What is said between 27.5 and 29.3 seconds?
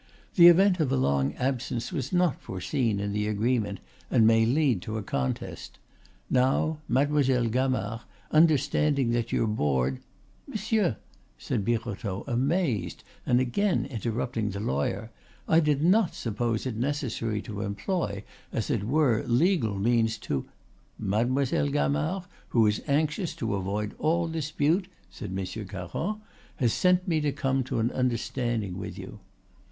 to an understanding with you."